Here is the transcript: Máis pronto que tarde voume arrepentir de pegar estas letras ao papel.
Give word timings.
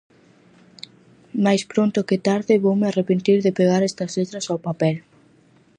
Máis 1.45 1.63
pronto 1.71 1.99
que 2.07 2.23
tarde 2.27 2.61
voume 2.65 2.85
arrepentir 2.87 3.37
de 3.45 3.55
pegar 3.59 3.81
estas 3.83 4.11
letras 4.19 4.45
ao 4.47 4.63
papel. 4.67 4.95